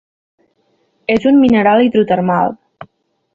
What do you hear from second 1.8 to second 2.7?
hidrotermal.